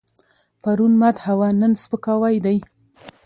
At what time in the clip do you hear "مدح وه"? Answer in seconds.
1.01-1.49